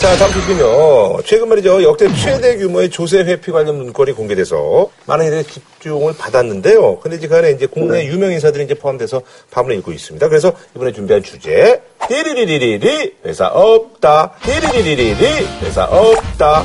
자, 0.00 0.16
다음 0.16 0.32
소식은요. 0.32 1.22
최근 1.26 1.50
말이죠. 1.50 1.82
역대 1.82 2.08
최대 2.14 2.56
규모의 2.56 2.88
조세 2.88 3.18
회피 3.18 3.52
관련 3.52 3.76
문건이 3.76 4.12
공개돼서 4.12 4.88
많은 5.04 5.26
이들의 5.26 5.44
집중을 5.44 6.14
받았는데요. 6.16 7.00
근데 7.00 7.18
이제 7.18 7.28
그 7.28 7.36
안에 7.36 7.50
이제 7.50 7.66
국내 7.66 8.06
유명 8.06 8.32
인사들이 8.32 8.64
이제 8.64 8.72
포함돼서 8.72 9.20
파문을 9.50 9.74
일고 9.76 9.92
있습니다. 9.92 10.26
그래서 10.28 10.52
이번에 10.74 10.92
준비한 10.92 11.22
주제. 11.22 11.82
띠리리리리리 12.08 13.16
회사 13.26 13.48
없다. 13.48 14.32
띠리리리리리 14.42 15.26
회사 15.64 15.84
없다. 15.84 16.64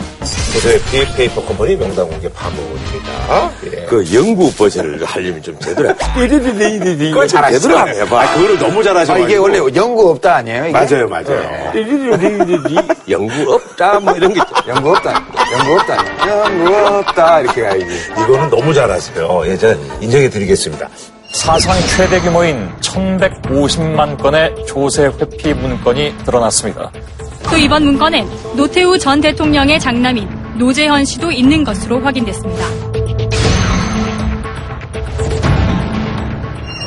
조세 0.55 0.75
회피 0.93 1.13
페이퍼 1.15 1.41
컴퍼니 1.43 1.75
명단 1.75 2.07
공개 2.07 2.29
파문입니다. 2.29 3.51
예. 3.65 3.85
그 3.87 4.05
영구 4.13 4.53
버전을 4.53 5.03
하려면 5.03 5.41
좀 5.43 5.59
제대로 5.59 5.89
해. 5.89 5.93
띠리리리리리. 6.15 7.11
그걸 7.11 7.27
잘하시죠. 7.27 7.61
제대로 7.61 7.79
한번 7.79 7.95
해봐. 7.95 8.21
아, 8.21 8.33
그거를 8.35 8.57
너무 8.57 8.79
아, 8.79 8.83
잘하셔가지고. 8.83 9.27
이게 9.27 9.35
원래 9.37 9.57
영구 9.75 10.09
없다 10.11 10.35
아니에요? 10.37 10.63
이게? 10.67 10.71
맞아요, 10.71 11.09
맞아요. 11.09 11.71
띠리리리리리. 11.73 12.75
영구 13.09 13.53
없다. 13.53 13.99
뭐 13.99 14.13
이런 14.15 14.33
게. 14.33 14.39
있죠. 14.39 14.53
연구 14.69 14.91
없다. 14.91 15.25
연구 15.51 15.73
없다. 15.73 16.27
연구 16.29 16.73
없다. 16.99 17.41
이렇게 17.41 17.61
가야지. 17.61 17.85
이거는 18.13 18.49
너무 18.49 18.73
잘하세요. 18.73 19.43
예, 19.47 19.57
제가 19.57 19.75
인정해 19.99 20.29
드리겠습니다. 20.29 20.87
사상 21.31 21.77
최대 21.97 22.21
규모인 22.21 22.71
1150만 22.79 24.17
건의 24.17 24.55
조세 24.65 25.07
회피 25.19 25.53
문건이 25.53 26.15
드러났습니다. 26.25 26.91
또 27.49 27.57
이번 27.57 27.83
문건엔 27.83 28.27
노태우 28.55 28.97
전 28.97 29.19
대통령의 29.19 29.79
장남인 29.81 30.44
노재현 30.57 31.03
씨도 31.03 31.31
있는 31.31 31.63
것으로 31.63 31.99
확인됐습니다. 31.99 32.65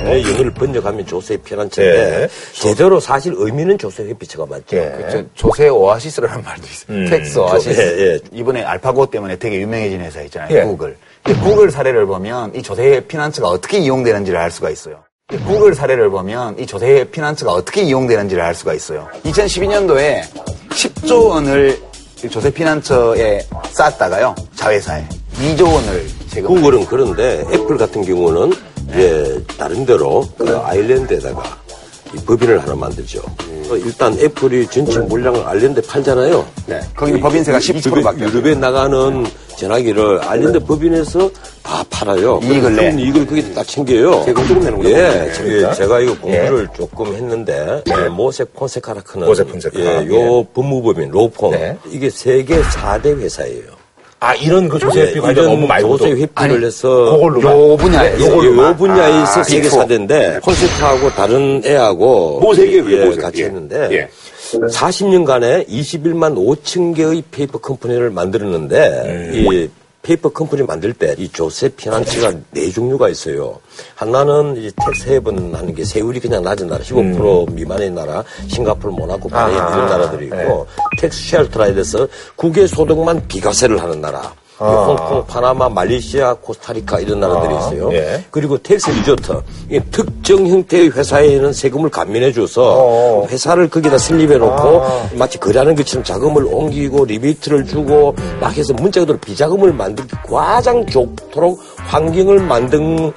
네, 0.05 0.23
영어를 0.23 0.51
번역하면 0.53 1.05
조세 1.05 1.37
피난처인데 1.37 2.23
예. 2.23 2.29
제대로 2.55 2.99
사실 2.99 3.35
의미는 3.37 3.77
조세 3.77 4.05
회피처가 4.05 4.47
맞죠. 4.47 4.77
예. 4.79 5.07
저 5.11 5.23
조세 5.35 5.69
오아시스라는 5.69 6.43
말도 6.43 6.63
있어요. 6.67 7.11
tax 7.11 7.39
oasis. 7.39 7.79
예, 7.79 8.05
예. 8.15 8.19
이번에 8.33 8.63
알파고 8.63 9.05
때문에 9.07 9.37
되게 9.37 9.61
유명해진 9.61 10.01
회사 10.01 10.23
있잖아요. 10.23 10.57
예. 10.57 10.63
구글. 10.63 10.97
구글 11.25 11.71
사례를 11.71 12.07
보면 12.07 12.55
이 12.55 12.63
조세 12.63 13.01
피난처가 13.07 13.49
어떻게 13.49 13.79
이용되는지를 13.81 14.39
알 14.39 14.51
수가 14.51 14.71
있어요. 14.71 15.03
구글 15.47 15.75
사례를 15.75 16.09
보면 16.09 16.59
이 16.59 16.65
조세 16.65 17.05
피난처가 17.05 17.53
어떻게 17.53 17.83
이용되는지를 17.83 18.43
알 18.43 18.55
수가 18.55 18.73
있어요. 18.73 19.09
2012년도에 19.25 20.23
10조 20.71 21.29
원을 21.29 21.79
이 21.83 21.88
조세 22.27 22.51
피난처에 22.51 23.47
쌓았다가요. 23.71 24.35
자회사에 24.57 25.05
2조 25.41 25.73
원을 25.73 26.09
세금. 26.29 26.55
구글은 26.55 26.87
그런데 26.87 27.45
애플 27.53 27.77
같은 27.77 28.03
경우는 28.03 28.53
이제 28.89 29.45
나름대로 29.57 30.27
그 30.37 30.57
아일랜드에다가 30.57 31.43
이 32.15 32.17
법인을 32.25 32.61
하나 32.61 32.75
만들죠. 32.75 33.23
어, 33.71 33.77
일단 33.77 34.17
애플이 34.19 34.67
전체 34.69 34.99
물량을 35.01 35.47
아일랜드에 35.47 35.83
팔잖아요. 35.83 36.47
네. 36.67 36.81
거기는 36.97 37.21
법인세가 37.21 37.59
10%밖에 37.59 38.21
유럽에, 38.21 38.39
유럽에 38.39 38.55
나가는 38.55 39.27
전화기를 39.57 40.21
아일랜드 40.25 40.61
법인에서 40.61 41.31
다 41.63 41.85
팔아요. 41.91 42.41
이익을 42.43 42.77
내. 42.77 42.91
이익을 43.03 43.27
거기다 43.27 43.55
딱 43.57 43.67
챙겨요. 43.67 44.23
세금 44.25 44.47
조금 44.47 44.63
내는구나. 44.63 44.89
예, 44.91 45.31
그러니까. 45.37 45.73
제- 45.73 45.83
제가 45.83 46.01
이거 46.01 46.15
공부를 46.19 46.69
조금 46.75 47.15
했는데 47.15 47.83
예, 47.89 48.09
모색 48.09 48.55
폰세카라 48.55 49.03
크는 49.03 49.27
모색 49.27 49.49
폰세카. 49.49 49.79
예, 49.81 50.07
요 50.09 50.45
법무법인 50.55 51.11
로펌 51.11 51.51
네. 51.51 51.77
이게 51.91 52.09
세계 52.09 52.61
4대 52.63 53.19
회사예요. 53.19 53.78
아, 54.21 54.35
이런 54.35 54.69
그 54.69 54.79
조세 54.79 55.03
회피 55.03 55.17
예, 55.17 55.21
관련 55.21 55.47
업무 55.47 55.67
말고도. 55.67 55.99
조세 55.99 56.11
회피를 56.11 56.31
아니, 56.35 56.65
해서. 56.65 57.21
요 57.23 57.77
분야에 57.77 58.19
요, 58.21 58.77
분야에서 58.77 59.41
아, 59.41 59.43
세계 59.45 59.63
빅포. 59.69 59.77
4대인데 59.77 60.41
콘셉트하고 60.43 61.11
다른 61.11 61.63
애하고 61.65 62.41
뭐 62.41 62.55
세계 62.55 62.81
왜 62.81 62.93
예, 63.01 63.05
뭐 63.05 63.11
세계? 63.13 63.23
같이 63.23 63.41
예. 63.43 63.45
했는데 63.47 63.89
예. 63.93 64.09
40년간에 64.67 65.69
21만 65.69 66.35
5천 66.35 66.97
개의 66.97 67.23
페이퍼 67.31 67.59
컴퍼니를 67.59 68.11
만들었는데 68.11 69.31
이 69.35 69.69
페이퍼 70.09 70.31
컴퍼니 70.31 70.63
만들 70.63 70.95
때 70.95 71.15
이 71.19 71.29
조세 71.29 71.69
피난처가 71.69 72.33
네 72.53 72.71
종류가 72.71 73.11
있어요. 73.11 73.61
하나는 73.95 74.57
이제 74.57 74.71
텍스 74.77 75.11
해븐 75.11 75.55
하는 75.55 75.75
게 75.75 75.85
세율이 75.85 76.19
그냥 76.21 76.43
낮은 76.43 76.67
나라, 76.67 76.83
15% 76.83 77.51
미만의 77.53 77.91
나라, 77.91 78.25
싱가포르, 78.49 78.93
모나코, 78.95 79.29
바레인. 79.29 79.59
이런 79.59 79.87
나라들이 79.87 80.27
있고 80.27 80.67
tax 80.99 81.29
shelter라 81.29 81.67
해서 81.67 82.09
국외 82.37 82.67
소득만 82.67 83.27
비과세를 83.29 83.83
하는 83.83 84.01
나라. 84.01 84.33
홍콩, 84.59 85.25
파나마, 85.27 85.69
말레이시아, 85.69 86.35
코스타리카 86.35 86.99
이런 87.01 87.21
나라들이 87.21 87.55
있어요. 87.55 87.93
예. 87.93 88.25
그리고 88.31 88.59
tax 88.59 88.91
resort. 88.91 89.41
이 89.71 89.81
특정 89.91 90.47
형태의 90.47 90.91
회사에는 90.91 91.53
세금을 91.53 91.91
감면해 91.91 92.33
줘서 92.33 93.25
회사를 93.29 93.71
거기다 93.71 93.99
설립해 93.99 94.37
놓고 94.39 94.83
마치 95.15 95.39
거래하는 95.39 95.75
것처럼 95.77 96.03
자금을 96.03 96.45
옮기고 96.45 97.05
리베이트를 97.05 97.67
주고 97.67 98.15
막 98.41 98.57
해서 98.57 98.73
문자 98.75 99.01
그대로 99.01 99.19
비자금을 99.19 99.73
만들기 99.73 100.17
가장 100.29 100.85
좋도록 100.87 101.61
환경을 101.77 102.41
만든 102.41 103.13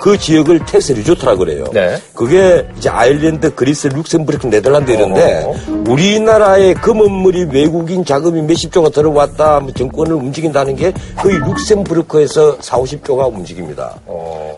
그 0.00 0.18
지역을 0.18 0.64
tax 0.66 0.92
resort라 0.92 1.36
그래요. 1.36 1.64
네. 1.72 1.96
그게 2.14 2.66
이제 2.76 2.88
아일랜드, 2.88 3.54
그리스, 3.54 3.88
룩셈부르크, 3.88 4.46
네덜란드 4.46 4.90
이런데 4.90 5.44
우리나라의 5.88 6.74
금은물이 6.74 7.48
외국인 7.52 8.04
자금이 8.04 8.42
몇십 8.42 8.72
조가 8.72 8.90
들어왔다, 8.90 9.60
뭐 9.60 9.72
정권을 9.72 10.14
움직인다는 10.14 10.76
게 10.76 10.92
거의 11.16 11.36
룩셈부르크에서 11.38 12.58
4, 12.60 12.78
50조가 12.78 13.32
움직입니다. 13.34 14.00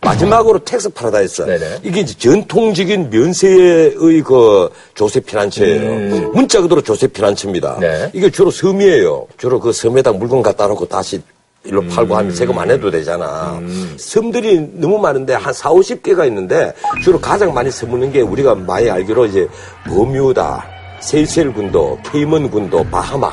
마지막으로 0.03 0.59
tax 0.60 0.91
paradise. 0.91 1.42
네네. 1.43 1.66
이게 1.82 2.00
이제 2.00 2.15
전통적인 2.19 3.10
면세의 3.10 3.94
그 4.25 4.70
조세 4.94 5.20
피난처예요. 5.20 6.31
문자 6.32 6.60
그대로 6.60 6.82
조세 6.82 7.06
피난처입니다. 7.06 7.78
네. 7.81 8.10
이게 8.12 8.31
주로 8.31 8.50
섬이에요. 8.50 9.26
주로 9.38 9.60
그 9.60 9.72
섬에다 9.72 10.12
물건 10.12 10.43
갖다 10.43 10.66
놓고 10.66 10.87
다시 10.87 11.20
일로 11.68 11.82
팔고 11.86 12.16
하면 12.16 12.32
세금 12.34 12.58
안 12.58 12.70
내도 12.70 12.91
되잖아. 12.90 13.60
섬들이 13.98 14.68
너무 14.72 14.98
많은데 14.98 15.34
한 15.34 15.52
4, 15.52 15.70
50개가 15.70 16.26
있는데 16.28 16.72
주로 17.02 17.20
가장 17.20 17.52
많이 17.52 17.70
써먹는 17.70 18.10
게 18.12 18.22
우리가 18.22 18.54
많이 18.54 18.88
알기로 18.90 19.26
이제 19.26 19.46
버뮤다, 19.86 20.64
세이셀 21.00 21.52
군도, 21.52 21.98
케이먼 22.10 22.50
군도, 22.50 22.82
바하마. 22.84 23.32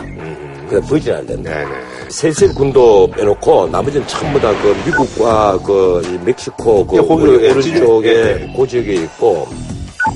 그 0.69 0.81
버진 0.81 1.13
아일랜드. 1.13 1.49
세이셀 2.09 2.53
군도 2.53 3.07
빼놓고 3.11 3.67
나머지는 3.71 4.05
전부 4.07 4.39
다 4.39 4.51
그 4.61 4.75
미국과 4.85 5.59
그이 5.59 6.19
멕시코 6.25 6.85
그 6.85 6.97
예, 6.97 7.01
거기로 7.01 7.43
예, 7.43 7.51
오른쪽에 7.51 8.09
예. 8.09 8.53
그 8.55 8.67
지역에 8.67 8.93
있고 8.95 9.47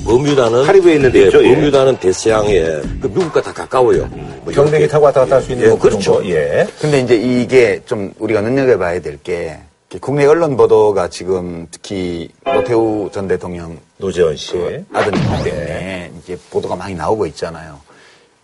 버뮤다는 0.04 0.64
카리브해에 0.64 0.96
있는 0.96 1.12
데 1.12 1.20
예, 1.22 1.24
있죠, 1.26 1.44
예. 1.44 1.54
버뮤다는 1.54 1.96
대서양에 1.98 2.60
그 3.00 3.06
미국과 3.06 3.42
다 3.42 3.52
가까워요. 3.52 4.06
뭐 4.44 4.52
경비기 4.52 4.76
이렇게. 4.76 4.88
타고 4.88 5.04
왔다 5.06 5.20
갔다 5.20 5.36
할 5.36 5.42
수 5.42 5.52
있는 5.52 5.64
예, 5.64 5.68
뭐 5.70 5.78
그런 5.78 5.92
그렇죠. 5.98 6.14
거. 6.22 6.26
예. 6.28 6.66
근데 6.80 7.00
이제 7.00 7.16
이게 7.16 7.80
좀 7.86 8.12
우리가 8.18 8.40
눈여겨봐야 8.40 9.00
될 9.00 9.18
게 9.22 9.58
국내 10.00 10.24
언론 10.24 10.56
보도가 10.56 11.08
지금 11.08 11.66
특히 11.70 12.28
노태우 12.44 13.10
전 13.12 13.26
대통령 13.26 13.76
노재원 13.98 14.36
씨. 14.36 14.56
아드님 14.92 15.20
때문에 15.44 16.12
이제 16.22 16.38
보도가 16.50 16.76
많이 16.76 16.94
나오고 16.94 17.26
있잖아요. 17.26 17.80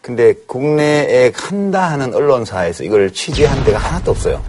근데 0.03 0.35
국내에 0.47 1.33
한다 1.35 1.91
하는 1.93 2.13
언론사에서 2.15 2.83
이걸 2.85 3.13
취재한 3.13 3.65
데가 3.65 3.79
하나도 3.79 4.11
없어요. 4.11 4.43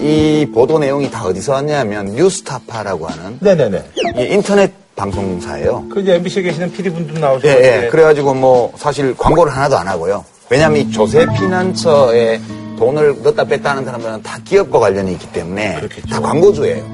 이 0.00 0.46
보도 0.54 0.78
내용이 0.78 1.10
다 1.10 1.24
어디서 1.26 1.52
왔냐면 1.52 2.06
뉴스타파라고 2.06 3.06
하는 3.06 3.38
네네네. 3.40 3.84
이 4.16 4.22
인터넷 4.34 4.72
방송사예요. 5.00 5.86
그 5.90 6.00
이제 6.00 6.14
MBC에 6.14 6.42
계시는 6.42 6.72
PD분도 6.72 7.18
나오시고. 7.18 7.48
예, 7.48 7.84
예. 7.84 7.88
그래가지고 7.88 8.34
뭐 8.34 8.72
사실 8.76 9.16
광고를 9.16 9.52
하나도 9.52 9.78
안 9.78 9.88
하고요. 9.88 10.24
왜냐하면 10.50 10.80
이 10.80 10.90
조세 10.90 11.26
피난처에 11.26 12.40
돈을 12.78 13.22
넣었다 13.22 13.44
뺐다 13.44 13.70
하는 13.70 13.84
사람들은 13.84 14.22
다 14.22 14.38
기업과 14.44 14.78
관련이 14.78 15.12
있기 15.12 15.32
때문에 15.32 15.80
다 16.10 16.20
광고주예요. 16.20 16.84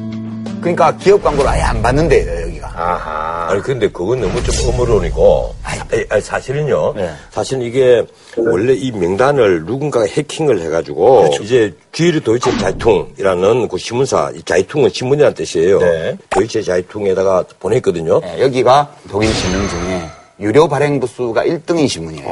그러니까 0.61 0.97
기업 0.97 1.23
광고를 1.23 1.49
아예 1.51 1.63
안 1.63 1.81
받는 1.83 2.09
데예요, 2.09 2.43
여기가. 2.49 2.56
아하. 2.77 3.49
아니 3.51 3.63
근데 3.63 3.89
그건 3.89 4.21
너무 4.21 4.43
좀 4.43 4.69
어물론이고 4.69 5.55
아니, 5.63 5.81
아니, 6.11 6.21
사실은요 6.21 6.93
네. 6.95 7.11
사실은 7.31 7.63
이게 7.63 8.05
원래 8.37 8.75
이 8.75 8.91
명단을 8.93 9.65
누군가가 9.65 10.05
해킹을 10.07 10.61
해가지고 10.61 11.31
이제 11.43 11.75
주일 11.93 12.21
도이체 12.21 12.57
자이퉁이라는 12.59 13.69
그 13.69 13.79
신문사 13.79 14.33
이 14.35 14.43
자이퉁은 14.43 14.91
신문이라는 14.91 15.35
뜻이에요 15.35 15.79
네. 15.79 16.17
도이체 16.31 16.63
자이퉁에다가 16.63 17.45
보냈거든요 17.59 18.21
예, 18.25 18.43
여기가 18.43 18.95
독일 19.11 19.33
신문 19.33 19.69
중에 19.69 20.03
유료 20.39 20.69
발행 20.69 21.01
부수가 21.01 21.45
1등인 21.45 21.89
신문이에요. 21.89 22.27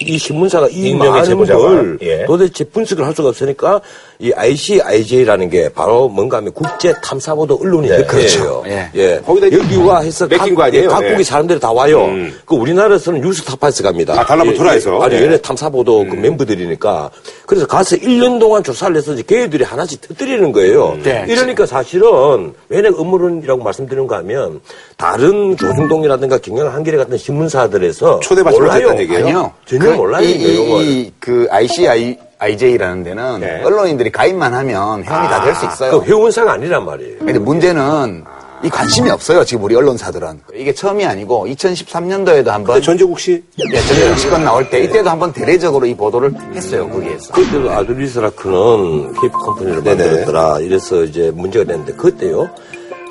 이 0.00 0.18
신문사가 0.18 0.68
이 0.70 0.94
많은 0.94 1.46
걸 1.46 1.98
예. 2.02 2.24
도대체 2.26 2.64
분석을 2.64 3.04
할 3.04 3.14
수가 3.14 3.28
없으니까 3.30 3.80
이 4.18 4.32
ICIJ라는 4.32 5.48
게 5.50 5.68
바로 5.68 6.08
뭔가 6.08 6.38
하면 6.38 6.52
국제 6.52 6.92
탐사보도 7.02 7.58
언론이 7.62 7.88
협회예요. 7.88 8.06
그렇죠. 8.06 8.64
예. 8.66 8.90
예. 8.94 9.20
거기다 9.24 9.52
여기와 9.52 10.00
해서 10.00 10.26
맡긴 10.26 10.54
거 10.54 10.64
아니에요? 10.64 10.84
예, 10.84 10.88
각국의 10.88 11.18
예. 11.20 11.22
사람들이 11.22 11.60
다 11.60 11.72
와요. 11.72 12.06
음. 12.06 12.34
그 12.44 12.56
우리나라에서는 12.56 13.20
뉴스 13.20 13.42
타파에서 13.44 13.82
갑니다. 13.84 14.20
아, 14.20 14.24
달라붙어라 14.24 14.72
해서? 14.72 14.98
예, 15.00 15.04
아니 15.04 15.14
예. 15.14 15.22
얘네 15.22 15.38
탐사보도 15.38 16.06
그 16.08 16.14
멤버들이니까 16.16 17.10
그래서 17.46 17.66
가서 17.66 17.96
1년 17.96 18.40
동안 18.40 18.62
조사를 18.64 18.96
해서 18.96 19.12
이제 19.12 19.22
걔들이 19.26 19.64
하나씩 19.64 20.00
터뜨리는 20.00 20.50
거예요. 20.52 20.98
네. 21.02 21.24
이러니까 21.28 21.66
사실은 21.66 22.54
왜냐 22.68 22.88
음모론이라고 22.88 23.62
말씀드리는가 23.62 24.18
하면 24.18 24.60
다른 25.08 25.56
조중동이라든가 25.56 26.38
경영 26.38 26.74
한겨레 26.74 26.96
같은 26.98 27.16
신문사들에서 27.16 28.18
초대받지. 28.18 28.60
못했다는 28.60 28.98
얘기예요? 28.98 29.24
아니요. 29.26 29.52
전혀 29.64 29.92
몰라요, 29.92 30.24
이, 30.24 30.32
이. 30.32 30.44
이, 30.44 31.00
이, 31.02 31.12
그 31.20 31.46
ICI, 31.50 32.18
IJ라는 32.40 33.04
데는 33.04 33.38
네. 33.40 33.62
언론인들이 33.62 34.10
가입만 34.10 34.52
하면 34.54 35.04
회원이 35.04 35.28
다될 35.28 35.54
수 35.54 35.66
있어요. 35.66 36.00
그 36.00 36.04
회원사가 36.06 36.54
아니란 36.54 36.84
말이에요. 36.84 37.18
근데 37.20 37.38
문제는 37.38 38.24
이 38.64 38.68
관심이 38.68 39.08
없어요. 39.08 39.44
지금 39.44 39.62
우리 39.62 39.76
언론사들은. 39.76 40.40
이게 40.56 40.74
처음이 40.74 41.06
아니고 41.06 41.46
2013년도에도 41.46 42.46
한번 42.48 42.82
전재국 42.82 43.20
씨 43.20 43.40
예, 43.72 43.80
전쟁 43.82 44.16
시건 44.16 44.42
나올 44.44 44.68
때 44.68 44.80
이때도 44.82 45.08
한번 45.08 45.32
대대적으로 45.32 45.86
이 45.86 45.94
보도를 45.94 46.34
했어요. 46.56 46.88
거기에서. 46.88 47.32
그때도 47.34 47.70
아두리스라크는 47.70 49.12
케이프 49.12 49.38
컴퍼니를. 49.38 49.82
만들었더라. 49.82 50.58
이래서 50.58 51.04
이제 51.04 51.30
문제가 51.32 51.64
됐는데 51.66 51.92
그때요. 51.92 52.50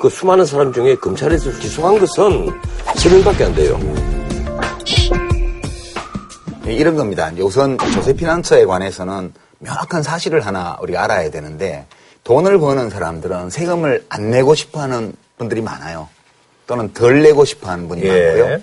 그 0.00 0.08
수많은 0.08 0.46
사람 0.46 0.72
중에 0.72 0.94
검찰에서 0.96 1.50
기소한 1.58 1.98
것은 1.98 2.48
세 2.96 3.10
명밖에 3.10 3.44
안 3.44 3.54
돼요. 3.54 3.78
예, 6.66 6.72
이런 6.72 6.96
겁니다. 6.96 7.32
우선 7.40 7.76
조세 7.94 8.12
피난처에 8.12 8.64
관해서는 8.64 9.32
명확한 9.58 10.02
사실을 10.02 10.46
하나 10.46 10.78
우리가 10.82 11.04
알아야 11.04 11.30
되는데 11.30 11.86
돈을 12.22 12.58
버는 12.58 12.90
사람들은 12.90 13.50
세금을 13.50 14.04
안 14.08 14.30
내고 14.30 14.54
싶어 14.54 14.80
하는 14.80 15.14
분들이 15.36 15.62
많아요. 15.62 16.08
또는 16.66 16.92
덜 16.92 17.22
내고 17.22 17.44
싶어 17.44 17.70
하는 17.70 17.88
분이 17.88 18.02
예. 18.02 18.08
많고요. 18.08 18.58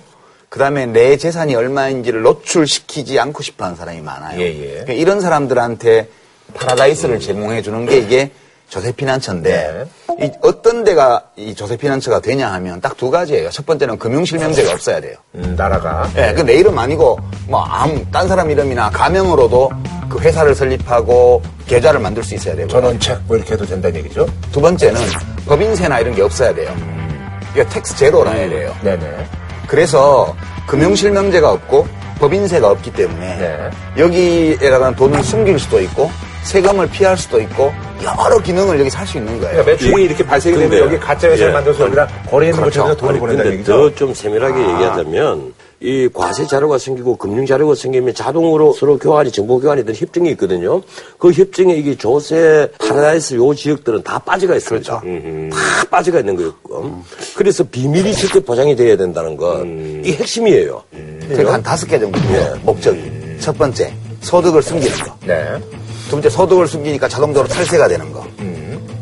그 0.48 0.58
다음에 0.58 0.86
내 0.86 1.16
재산이 1.16 1.54
얼마인지를 1.54 2.22
노출시키지 2.22 3.18
않고 3.18 3.42
싶어 3.42 3.64
하는 3.64 3.76
사람이 3.76 4.00
많아요. 4.00 4.40
예, 4.40 4.46
예. 4.46 4.68
그러니까 4.68 4.92
이런 4.94 5.20
사람들한테 5.20 6.08
파라다이스를 6.54 7.20
제공해 7.20 7.60
주는 7.60 7.84
게 7.84 7.98
이게 7.98 8.30
조세피난처인데 8.68 9.84
이 10.20 10.30
어떤 10.42 10.82
데가 10.84 11.22
이 11.36 11.54
조세피난처가 11.54 12.20
되냐 12.20 12.52
하면 12.54 12.80
딱 12.80 12.96
두 12.96 13.10
가지예요. 13.10 13.50
첫 13.50 13.66
번째는 13.66 13.98
금융실명제가 13.98 14.72
없어야 14.72 15.00
돼요. 15.00 15.16
음, 15.34 15.54
나라가 15.56 16.08
예, 16.16 16.32
그내 16.32 16.54
이름 16.54 16.78
아니고 16.78 17.18
뭐 17.46 17.62
아무 17.62 18.02
딴 18.10 18.26
사람 18.26 18.50
이름이나 18.50 18.88
가명으로도 18.90 19.70
그 20.08 20.18
회사를 20.18 20.54
설립하고 20.54 21.42
계좌를 21.66 22.00
만들 22.00 22.24
수 22.24 22.34
있어야 22.34 22.56
되고 22.56 22.68
전원책 22.68 23.20
뭐 23.26 23.36
이렇게 23.36 23.52
해도 23.54 23.66
된다는 23.66 23.98
얘기죠. 23.98 24.26
두 24.50 24.60
번째는 24.62 24.98
법인세나 25.46 26.00
이런 26.00 26.14
게 26.14 26.22
없어야 26.22 26.54
돼요. 26.54 26.74
이게 27.52 27.66
tax 27.68 27.96
zero라 27.96 28.30
해야 28.30 28.48
돼요. 28.48 28.74
네네. 28.82 29.26
그래서 29.68 30.34
금융실명제가 30.66 31.50
없고 31.52 31.86
법인세가 32.18 32.70
없기 32.70 32.92
때문에 32.94 33.36
네. 33.36 33.70
여기에다가 33.98 34.94
돈을 34.96 35.22
숨길 35.22 35.58
수도 35.58 35.80
있고 35.82 36.10
세금을 36.44 36.88
피할 36.90 37.18
수도 37.18 37.40
있고 37.40 37.72
여러 38.02 38.38
기능을 38.38 38.78
여기 38.80 38.90
살수 38.90 39.18
있는 39.18 39.40
거예요. 39.40 39.62
그러니까 39.64 39.70
매출이 39.72 40.04
이렇게 40.04 40.24
발생이 40.24 40.56
되면 40.58 40.78
여기 40.78 40.98
가짜 40.98 41.28
회사를 41.28 41.50
예. 41.50 41.54
만들어서 41.54 41.84
여기다 41.84 42.06
거래 42.28 42.46
있는 42.46 42.60
그렇죠. 42.60 42.82
것처럼 42.82 42.96
돈을 42.96 43.20
보낸다는 43.20 43.52
얘기죠. 43.52 43.72
더좀 43.90 44.14
세밀하게 44.14 44.60
얘기하자면 44.60 45.54
이 45.80 46.08
과세 46.12 46.46
자료가 46.46 46.78
생기고 46.78 47.16
금융 47.16 47.44
자료가 47.44 47.74
생기면 47.74 48.14
자동으로 48.14 48.72
서로 48.72 48.98
교환이 48.98 49.30
정보 49.30 49.60
교환이 49.60 49.84
되는 49.84 49.94
협정이 49.94 50.30
있거든요. 50.30 50.82
그 51.18 51.32
협정에 51.32 51.74
이게 51.74 51.96
조세 51.96 52.70
파라다이스 52.78 53.34
요 53.34 53.54
지역들은 53.54 54.02
다 54.02 54.18
빠져가 54.18 54.56
있습니다. 54.56 55.00
다 55.00 55.84
빠져가 55.90 56.20
있는 56.20 56.36
거예요. 56.36 56.54
그래서 57.36 57.62
비밀이 57.64 58.14
절대 58.14 58.40
보장이 58.40 58.74
돼야 58.74 58.96
된다는 58.96 59.36
건 59.36 60.00
이게 60.04 60.16
핵심이에요. 60.16 60.82
제가 61.34 61.54
한 61.54 61.62
다섯 61.62 61.86
개 61.86 61.98
정도 61.98 62.18
돼요. 62.20 62.58
목적이. 62.62 63.12
첫 63.40 63.56
번째, 63.58 63.92
소득을 64.20 64.62
숨기는 64.62 64.96
거. 64.98 65.14
네. 65.26 65.60
두 66.06 66.12
번째, 66.12 66.30
소득을 66.30 66.66
숨기니까 66.68 67.08
자동적으로 67.08 67.48
탈세가 67.48 67.88
되는 67.88 68.12
거. 68.12 68.24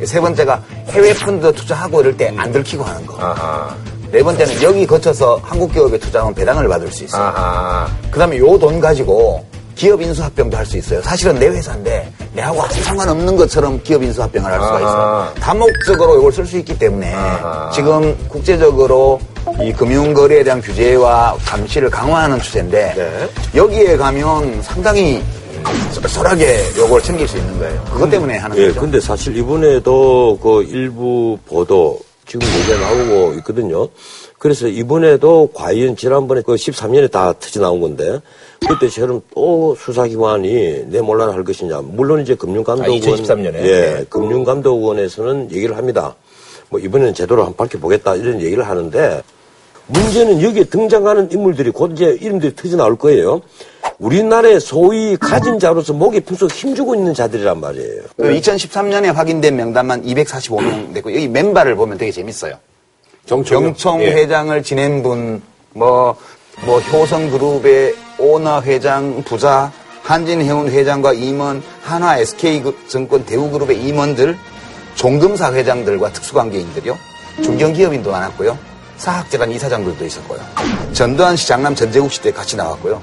세 0.05 0.21
번째가 0.21 0.63
해외 0.89 1.15
펀드 1.15 1.53
투자하고 1.53 2.01
이럴 2.01 2.17
때 2.17 2.33
안 2.37 2.51
들키고 2.53 2.83
하는 2.85 3.07
거. 3.07 3.17
아하. 3.21 3.75
네 4.11 4.23
번째는 4.23 4.63
여기 4.63 4.87
거쳐서 4.87 5.41
한국 5.43 5.73
기업에 5.73 5.99
투자하면 5.99 6.35
배당을 6.35 6.69
받을 6.69 6.91
수 6.91 7.05
있어요. 7.05 7.23
아하. 7.23 7.89
그 8.11 8.19
다음에 8.19 8.39
요 8.39 8.59
돈 8.59 8.81
가지고 8.81 9.45
기업 9.75 10.01
인수합병도 10.03 10.57
할 10.57 10.65
수 10.67 10.77
있어요. 10.77 11.03
사실은 11.03 11.39
내 11.39 11.47
회사인데 11.49 12.11
내하고 12.33 12.63
아무 12.63 12.73
상관없는 12.75 13.37
것처럼 13.37 13.81
기업 13.83 14.03
인수합병을 14.03 14.51
할 14.53 14.61
수가. 14.61 14.79
있어요. 14.79 15.33
다목적으로 15.41 16.19
이걸 16.19 16.33
쓸 16.33 16.47
수 16.47 16.59
있기 16.59 16.79
때문에. 16.79 17.13
지금 17.73 18.17
국제적으로 18.29 19.21
이 19.61 19.73
금융거래에 19.73 20.43
대한 20.45 20.61
규제와 20.61 21.37
감시를 21.45 21.91
강화하는 21.91 22.41
추세인데 22.41 22.95
네. 22.97 23.29
여기에 23.55 23.97
가면 23.97 24.63
상당히 24.63 25.23
쏠쏠하게 25.93 26.77
요걸 26.79 27.03
챙길 27.03 27.27
수 27.27 27.37
있는 27.37 27.59
거예요. 27.59 27.85
그것 27.85 28.11
때문에 28.11 28.37
하는 28.37 28.57
예, 28.59 28.69
거죠. 28.69 28.81
근데 28.81 29.01
사실 29.01 29.37
이번에도 29.37 30.39
그 30.43 30.63
일부 30.65 31.39
보도 31.47 32.01
지금 32.27 32.47
얘기가 32.47 32.81
나오고 32.81 33.35
있거든요. 33.39 33.89
그래서 34.39 34.69
이번에도 34.69 35.49
과연 35.55 35.97
지난번에 35.97 36.43
그 36.43 36.55
13년에 36.55 37.11
다 37.11 37.33
터져 37.39 37.61
나온 37.61 37.81
건데 37.81 38.21
그때처럼 38.67 39.23
또 39.35 39.75
수사기관이 39.79 40.85
내 40.89 41.01
몰라라 41.01 41.33
할 41.33 41.45
것이냐. 41.45 41.81
물론 41.83 42.21
이제 42.21 42.35
금융감독원. 42.35 42.91
아, 42.91 42.95
2013 42.95 43.43
년에? 43.43 43.59
예, 43.65 43.81
네. 43.81 44.05
금융감독원에서는 44.11 45.51
얘기를 45.53 45.77
합니다. 45.77 46.15
뭐 46.69 46.81
이번에는 46.81 47.15
제대로 47.15 47.45
한번 47.45 47.57
밝혀보겠다 47.57 48.17
이런 48.17 48.41
얘기를 48.41 48.67
하는데 48.67 49.23
문제는 49.87 50.43
여기에 50.43 50.65
등장하는 50.65 51.31
인물들이 51.31 51.71
곧 51.71 51.93
이제 51.93 52.17
이름들이 52.21 52.55
터져 52.57 52.77
나올 52.77 52.97
거예요. 52.97 53.43
우리나라의 53.99 54.61
소위 54.61 55.17
가진 55.17 55.59
자로서 55.59 55.93
목에 55.93 56.21
품속 56.21 56.51
힘주고 56.51 56.95
있는 56.95 57.15
자들이란 57.15 57.61
말이에요. 57.61 58.03
그 58.17 58.23
2013년에 58.23 59.13
확인된 59.13 59.57
명단만 59.57 60.05
245명 60.05 60.95
됐고 60.95 61.15
여기 61.15 61.29
멤버를 61.29 61.77
보면 61.77 61.99
되게 61.99 62.11
재밌어요. 62.11 62.55
경총 63.27 64.03
예. 64.03 64.13
회장을 64.13 64.63
지낸 64.63 65.03
분, 65.03 65.43
뭐, 65.73 66.17
뭐, 66.65 66.79
효성그룹의 66.81 67.95
오너 68.19 68.63
회장, 68.63 69.23
부자, 69.25 69.73
한진해운 70.03 70.69
회장과 70.69 71.15
임원, 71.15 71.63
한화 71.83 72.19
SK증권 72.19 73.25
대우그룹의 73.25 73.83
임원들, 73.83 74.37
종금사 74.95 75.53
회장들과 75.53 76.13
특수관계인들이요. 76.13 76.97
중견기업인도 77.43 78.11
많았고요. 78.11 78.74
사학재단 78.97 79.51
이사장들도 79.51 80.05
있었고요. 80.05 80.41
전두환 80.93 81.37
씨 81.37 81.47
장남 81.49 81.75
전재국 81.75 82.13
씨 82.13 82.21
때 82.23 82.31
같이 82.33 82.57
나왔고요. 82.57 83.01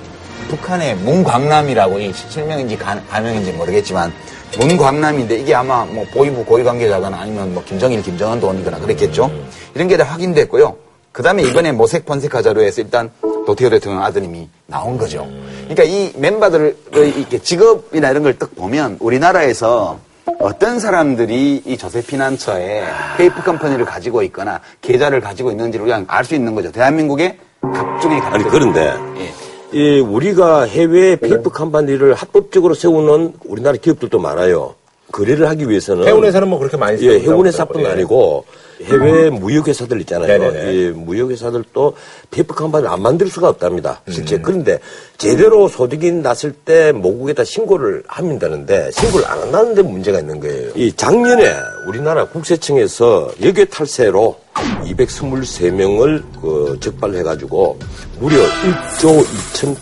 북한의 0.50 0.96
문광남이라고 0.98 2.00
이 2.00 2.14
실명인지 2.30 2.78
가- 2.78 3.02
가명인지 3.10 3.52
모르겠지만 3.54 4.12
문광남인데 4.60 5.38
이게 5.40 5.56
아마 5.56 5.86
뭐 5.86 6.06
보이부 6.14 6.44
고위 6.44 6.64
관계자거나 6.64 7.18
아니면 7.22 7.54
뭐 7.54 7.64
김정일, 7.64 8.02
김정은 8.02 8.40
돈이거나 8.42 8.80
그랬겠죠. 8.80 9.32
이런 9.76 9.88
게 9.88 9.96
다 9.98 10.04
확인됐고요. 10.04 10.76
그 11.12 11.24
다음에 11.24 11.44
이번에 11.44 11.72
모색 11.72 12.06
폰세카 12.06 12.42
자료에서 12.42 12.82
일단 12.82 13.10
노태우 13.46 13.70
대통령 13.70 14.04
아드님이 14.04 14.48
나온 14.68 14.98
거죠. 14.98 15.28
그러니까 15.68 15.84
이 15.84 16.12
멤버들의 16.16 16.76
이렇게 16.94 17.38
직업이나 17.40 18.10
이런 18.12 18.24
걸 18.24 18.38
딱 18.38 18.54
보면 18.56 18.98
우리나라에서 19.00 20.00
어떤 20.41 20.79
사람들이 20.79 21.62
이 21.65 21.77
조세피난처에 21.77 22.83
페이퍼 23.18 23.44
컴퍼니를 23.43 23.86
가지고 23.86 24.24
있거나 24.24 24.60
계좌를 24.81 25.21
가지고 25.21 25.51
있는지를 25.51 25.86
그냥 25.86 26.05
알 26.07 26.25
수 26.25 26.36
있는 26.36 26.55
거죠. 26.55 26.71
대한민국의 26.71 27.38
각종의 27.62 28.19
아니. 28.21 28.43
그런데 28.45 28.93
예. 29.17 29.31
이 29.77 30.00
우리가 30.00 30.63
해외 30.63 31.15
페이퍼 31.15 31.50
컴퍼니를 31.50 32.13
합법적으로 32.13 32.74
세우는 32.74 33.33
우리나라 33.45 33.77
기업들도 33.77 34.19
많아요. 34.19 34.75
거래를 35.12 35.48
하기 35.50 35.69
위해서는 35.69 36.05
해운회사는 36.07 36.48
뭐 36.48 36.57
그렇게 36.60 36.77
많이 36.77 37.01
예, 37.01 37.19
해운회사뿐. 37.19 37.86
아니고 37.86 38.45
해외 38.86 39.30
무역회사들 39.30 40.00
있잖아요. 40.02 40.72
이 40.72 40.90
무역회사들도 40.92 41.96
페이퍼 42.30 42.56
컴퍼니를 42.56 42.92
안 42.92 43.02
만들 43.02 43.28
수가 43.28 43.50
없답니다. 43.50 44.02
실제 44.10 44.36
음. 44.36 44.42
그런데 44.42 44.80
제대로 45.18 45.68
소득이 45.68 46.12
났을 46.12 46.52
때 46.52 46.92
모국에다 46.92 47.44
신고를 47.44 48.04
하면 48.08 48.40
되는데 48.40 48.90
신고를 48.92 49.26
안 49.28 49.40
한다는데 49.40 49.82
문제가 49.82 50.20
있는 50.20 50.40
거예요. 50.40 50.72
이 50.76 50.92
작년에 50.94 51.54
우리나라 51.88 52.26
국세청에서 52.28 53.32
역외 53.42 53.66
탈세로 53.66 54.40
223명을 54.54 56.24
그 56.42 56.78
적발해가지고 56.80 57.80
무려 58.20 58.38
1조 58.38 59.24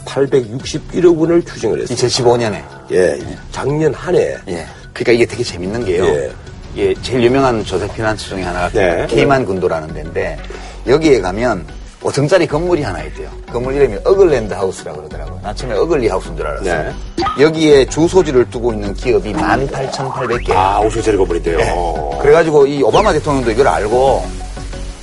2,861억 0.06 1.18
원을 1.18 1.44
추징을 1.44 1.82
했어요. 1.82 1.98
2015년에. 1.98 2.63
예, 2.91 3.20
작년 3.51 3.94
한 3.94 4.15
해. 4.15 4.36
예. 4.48 4.65
그러니까 4.94 5.12
이게 5.12 5.25
되게 5.25 5.44
재밌는 5.44 5.86
게요. 5.86 6.06
예. 6.06 6.32
예, 6.77 6.93
제일 7.01 7.23
유명한 7.23 7.63
조세피난츠 7.63 8.29
중에 8.29 8.43
하나가 8.43 8.69
네. 8.69 9.07
케이만 9.09 9.45
군도라는 9.45 9.93
데인데 9.93 10.38
여기에 10.88 11.21
가면 11.21 11.65
5층짜리 12.01 12.47
건물이 12.47 12.81
하나 12.83 13.03
있대요. 13.03 13.29
건물 13.51 13.75
이름이 13.75 13.97
어글랜드 14.05 14.53
하우스라고 14.53 14.99
그러더라고요. 14.99 15.39
나 15.43 15.53
처음에 15.53 15.75
어글리 15.75 16.07
하우스인 16.07 16.38
줄 16.38 16.47
알았어요. 16.47 16.93
여기에 17.39 17.85
주소지를 17.88 18.49
두고 18.49 18.71
있는 18.71 18.93
기업이 18.93 19.33
18,800개. 19.33 20.51
아, 20.51 20.79
오실자리 20.79 21.17
건물인데요. 21.17 21.57
네. 21.57 22.19
그래가지고 22.21 22.65
이 22.67 22.81
오바마 22.83 23.11
대통령도 23.13 23.51
이걸 23.51 23.67
알고 23.67 24.25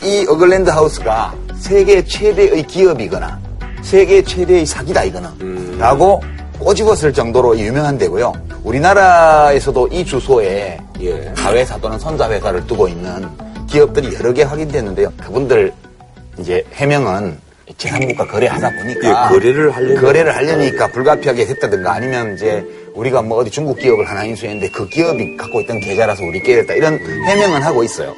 이 0.04 0.26
어글랜드 0.28 0.70
하우스가 0.70 1.34
세계 1.58 2.02
최대의 2.04 2.62
기업이거나 2.62 3.38
세계 3.82 4.22
최대의 4.22 4.64
사기다 4.64 5.04
이거는 5.04 5.30
음. 5.42 5.76
라고 5.78 6.22
꼬집었을 6.58 7.12
정도로 7.12 7.58
유명한 7.58 7.98
데고요. 7.98 8.32
우리나라에서도 8.66 9.88
이 9.92 10.04
주소에 10.04 10.78
예. 11.00 11.34
자회사 11.34 11.78
또는 11.78 11.98
선자회사를 11.98 12.66
두고 12.66 12.88
있는 12.88 13.28
기업들이 13.68 14.12
여러 14.14 14.32
개 14.32 14.42
확인됐는데요. 14.42 15.12
그분들 15.22 15.72
이제 16.38 16.64
해명은 16.72 17.38
제3국과 17.78 18.28
거래하다 18.28 18.70
보니까 18.76 19.08
예, 19.08 19.34
거래를 19.34 19.70
하려니까. 19.70 20.00
거래를 20.00 20.36
하려니까 20.36 20.86
불가피하게 20.88 21.46
했다든가 21.46 21.92
아니면 21.92 22.34
이제 22.34 22.64
우리가 22.94 23.22
뭐 23.22 23.38
어디 23.38 23.50
중국 23.50 23.78
기업을 23.78 24.08
하나 24.08 24.24
인수했는데 24.24 24.70
그 24.70 24.88
기업이 24.88 25.36
갖고 25.36 25.60
있던 25.60 25.80
계좌라서 25.80 26.24
우리 26.24 26.42
깨졌다 26.42 26.74
이런 26.74 26.98
해명은 26.98 27.62
하고 27.62 27.84
있어요. 27.84 28.14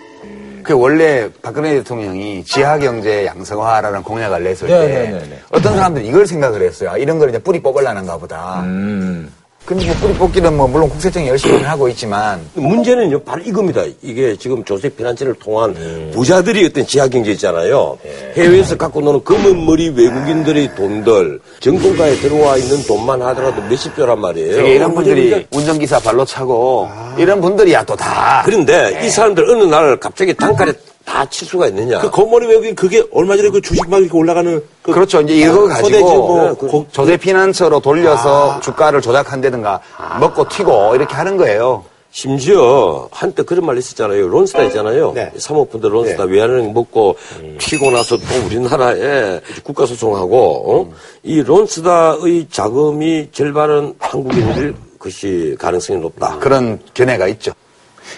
그 0.62 0.75
원래 0.75 1.28
박근혜 1.43 1.75
대통령이 1.75 2.45
지하경제 2.45 3.26
양성화라는 3.26 4.02
공약을 4.02 4.45
냈을 4.45 4.69
네, 4.69 4.78
때 4.78 4.87
네, 4.87 5.11
네, 5.19 5.26
네. 5.31 5.38
어떤 5.50 5.76
사람들이 5.76 6.07
이걸 6.07 6.26
생각을 6.26 6.62
했어요. 6.62 6.90
아, 6.90 6.99
이런 6.99 7.19
걸 7.19 7.31
이제 7.31 7.38
뿌리 7.38 7.61
뽑으려는가 7.62 8.19
보다. 8.19 8.61
음. 8.64 9.33
근데 9.69 9.85
뭐 9.85 9.95
뿌리 9.97 10.15
뽑기는 10.15 10.57
뭐 10.57 10.67
물론 10.67 10.89
국세청이 10.89 11.29
열심히 11.29 11.61
하고 11.63 11.91
있지만 11.91 12.41
문제는요, 12.55 13.23
바로 13.23 13.43
이겁니다. 13.43 13.83
이게 14.01 14.35
지금 14.35 14.65
조세 14.65 14.89
피난처를 14.89 15.35
통한 15.35 15.77
음. 15.77 16.11
부자들이 16.15 16.65
어떤 16.65 16.87
지하 16.87 17.07
경제 17.07 17.33
있잖아요. 17.33 17.99
예. 18.07 18.33
해외에서 18.41 18.79
갖고 18.79 19.03
노는 19.03 19.25
검은 19.25 19.67
머리 19.67 19.91
외국인들의 19.91 20.75
돈들, 20.75 21.41
정통가에 21.61 22.15
들어와 22.17 22.57
있는 22.57 22.83
돈만 22.87 23.21
하더라도 23.21 23.61
몇십 23.69 23.95
조란 23.95 24.19
말이에요. 24.21 24.57
되게 24.57 24.75
이런 24.77 24.95
문제는 24.95 25.21
분들이 25.23 25.47
운전기사 25.53 25.99
발로 26.01 26.25
차고 26.25 26.89
이런 27.19 27.39
분들이야 27.43 27.85
또 27.85 27.95
다. 27.95 28.41
그런데 28.47 29.03
이 29.05 29.11
사람들 29.11 29.51
어느 29.51 29.65
날 29.65 30.01
갑자기 30.01 30.33
단가를 30.35 30.73
다칠 31.09 31.49
수가 31.49 31.69
있느냐. 31.69 32.00
그 32.00 32.11
건머리 32.11 32.47
외국인 32.47 32.75
그게 32.75 33.03
얼마 33.12 33.35
전에 33.37 33.49
그 33.49 33.61
주식 33.62 33.88
막 33.88 33.99
이렇게 33.99 34.15
올라가는 34.17 34.62
그 34.83 34.93
그렇죠. 34.93 35.21
이제 35.23 35.35
이거 35.37 35.65
어, 35.65 35.67
가지고 35.69 36.27
뭐그 36.29 36.67
고- 36.69 36.87
조세 36.93 37.17
피난처로 37.17 37.81
돌려서 37.81 38.61
주가를 38.61 39.00
조작한다든가 39.00 39.81
먹고 40.21 40.47
튀고 40.49 40.95
이렇게 40.95 41.15
하는 41.15 41.37
거예요. 41.38 41.85
심지어 42.11 43.09
한때 43.11 43.43
그런 43.43 43.65
말 43.67 43.79
있었잖아요. 43.79 44.29
론스타 44.29 44.62
있잖아요. 44.65 45.12
네. 45.15 45.31
사모펀드 45.37 45.87
론스타 45.87 46.25
외환은행 46.25 46.73
먹고 46.73 47.17
튀고 47.59 47.91
나서 47.91 48.17
또 48.17 48.25
우리나라에 48.47 49.41
국가소송하고 49.62 50.73
어? 50.73 50.95
이 51.23 51.43
론스타의 51.43 52.49
자금이 52.50 53.29
절반은 53.33 53.95
한국인들 53.99 54.75
것이 54.99 55.55
가능성이 55.59 56.00
높다. 56.00 56.38
그런 56.38 56.79
견해가 56.95 57.29
있죠. 57.29 57.53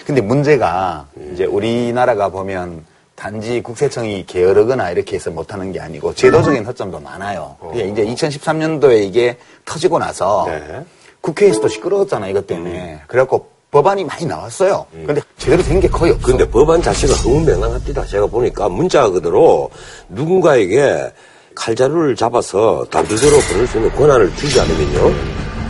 근데 0.05 0.21
문제가 0.21 1.07
이제 1.33 1.45
우리나라가 1.45 2.29
보면 2.29 2.85
단지 3.15 3.61
국세청이 3.61 4.25
게으르거나 4.25 4.91
이렇게 4.91 5.15
해서 5.15 5.29
못하는 5.29 5.71
게 5.71 5.79
아니고 5.79 6.15
제도적인 6.15 6.65
허점도 6.65 6.99
많아요. 6.99 7.55
그게 7.59 7.83
이제 7.87 8.03
2013년도에 8.05 9.03
이게 9.03 9.37
터지고 9.65 9.99
나서 9.99 10.45
네. 10.47 10.83
국회에서도 11.21 11.67
시끄러웠잖아 11.67 12.27
이것 12.29 12.47
때문에. 12.47 13.01
그래갖고 13.07 13.47
법안이 13.69 14.03
많이 14.03 14.25
나왔어요. 14.25 14.85
근데 15.05 15.21
제대로 15.37 15.61
된 15.63 15.79
게 15.79 15.87
거의 15.87 16.11
없어. 16.13 16.25
근데 16.27 16.49
법안 16.49 16.81
자체가 16.81 17.13
흥명합니다. 17.13 18.05
제가 18.05 18.25
보니까 18.25 18.67
문자 18.69 19.07
그대로 19.09 19.69
누군가에게 20.09 21.11
칼자루를 21.55 22.15
잡아서 22.15 22.85
단두대로 22.89 23.37
보낼 23.51 23.67
수 23.67 23.77
있는 23.77 23.91
권한을 23.95 24.35
주지 24.35 24.59
않으면요. 24.59 25.13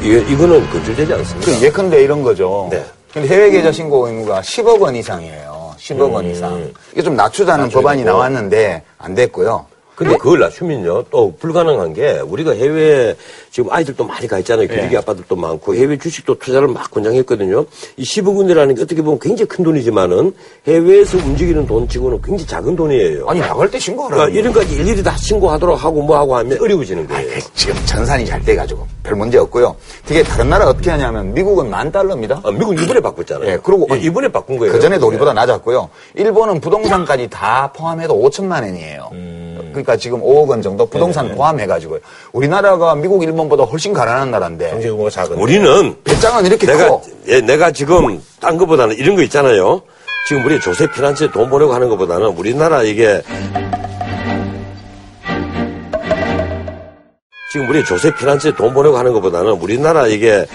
이게, 0.01 0.19
이거는 0.33 0.69
건절되지 0.71 1.13
않습니다. 1.13 1.51
그 1.51 1.61
예컨대 1.65 2.01
이런 2.03 2.23
거죠. 2.23 2.67
네. 2.71 2.83
근데 3.13 3.27
해외 3.27 3.51
계좌 3.51 3.71
신고 3.71 4.07
의무가 4.07 4.41
10억 4.41 4.79
원 4.81 4.95
이상이에요. 4.95 5.75
10억 5.77 6.13
원 6.13 6.25
이상. 6.25 6.71
이게 6.93 7.01
좀 7.01 7.15
낮추자는 7.15 7.69
법안이 7.69 8.03
나왔는데 8.03 8.83
안 8.97 9.15
됐고요. 9.15 9.65
근데 10.01 10.17
그걸 10.17 10.39
낮추면요, 10.39 11.03
또 11.11 11.31
불가능한 11.39 11.93
게 11.93 12.19
우리가 12.25 12.53
해외에 12.53 13.15
지금 13.51 13.71
아이들도 13.71 14.03
많이 14.03 14.27
가 14.27 14.39
있잖아요. 14.39 14.67
교육이 14.67 14.97
아빠들도 14.97 15.35
많고 15.35 15.75
해외 15.75 15.95
주식도 15.95 16.39
투자를 16.39 16.67
막 16.69 16.89
권장했거든요. 16.89 17.65
이 17.97 18.03
10억 18.03 18.35
원이라는 18.35 18.73
게 18.73 18.81
어떻게 18.81 19.03
보면 19.03 19.19
굉장히 19.19 19.47
큰 19.47 19.63
돈이지만은 19.63 20.33
해외에서 20.67 21.17
움직이는 21.19 21.67
돈치고는 21.67 22.21
굉장히 22.23 22.47
작은 22.47 22.75
돈이에요. 22.75 23.27
아니 23.27 23.41
나갈 23.41 23.69
때 23.69 23.77
신고하라. 23.77 24.15
그러니까 24.15 24.39
이런 24.39 24.53
까지 24.53 24.73
일일이 24.75 25.03
다 25.03 25.15
신고하도록 25.17 25.83
하고 25.83 26.01
뭐 26.01 26.17
하고 26.17 26.35
하면 26.35 26.57
어려워지는 26.59 27.07
거예요. 27.07 27.29
그 27.35 27.53
지금 27.53 27.75
전산이 27.85 28.25
잘 28.25 28.43
돼가지고 28.43 28.87
별 29.03 29.15
문제 29.15 29.37
없고요. 29.37 29.75
되게 30.07 30.23
다른 30.23 30.49
나라 30.49 30.67
어떻게 30.67 30.89
하냐면 30.89 31.31
미국은 31.33 31.69
만 31.69 31.91
달러입니다. 31.91 32.41
아, 32.43 32.49
미국 32.49 32.81
이번에 32.81 32.99
바꿨잖아요. 33.01 33.51
예, 33.51 33.59
그리고 33.61 33.87
예, 33.91 33.97
이번에 33.99 34.29
바꾼 34.29 34.57
거예요. 34.57 34.73
그 34.73 34.79
전에도 34.79 35.07
우리보다 35.07 35.33
낮았고요. 35.33 35.89
일본은 36.15 36.59
부동산까지 36.59 37.29
다 37.29 37.71
포함해도 37.75 38.15
5천만 38.15 38.63
원이에요. 38.63 39.11
그러니까 39.71 39.97
지금 39.97 40.21
5억 40.21 40.47
원 40.49 40.61
정도 40.61 40.85
부동산 40.85 41.33
포함해가지고요. 41.35 41.99
우리나라가 42.33 42.95
미국, 42.95 43.23
일본보다 43.23 43.63
훨씬 43.63 43.93
가난한 43.93 44.31
나라인데 44.31 44.69
경제 44.69 44.89
규모가 44.89 45.09
작은. 45.09 45.37
우리는 45.37 45.95
배짱은 46.03 46.45
이렇게 46.45 46.67
내가 46.67 46.89
커. 46.89 47.01
예, 47.27 47.41
내가 47.41 47.71
지금 47.71 48.21
딴 48.39 48.57
거보다는 48.57 48.95
이런 48.97 49.15
거 49.15 49.21
있잖아요. 49.23 49.81
지금 50.27 50.45
우리 50.45 50.59
조세 50.59 50.89
피난처에 50.91 51.31
돈 51.31 51.49
보내고 51.49 51.73
하는 51.73 51.89
것보다는 51.89 52.27
우리나라 52.27 52.83
이게 52.83 53.21
지금 57.51 57.69
우리 57.69 57.83
조세 57.83 58.13
피난처에 58.15 58.53
돈 58.55 58.73
보내고 58.73 58.97
하는 58.97 59.11
것보다는 59.13 59.51
우리나라 59.53 60.07
이게 60.07 60.45